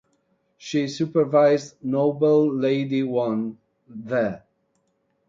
She 0.57 0.87
supervised 0.87 1.75
Noble 1.83 2.51
Lady 2.51 3.03
Wan 3.03 3.59
there. 3.87 4.43